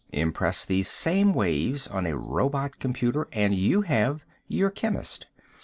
[0.13, 5.27] Impress these same waves on a robot computer and you have your chemist.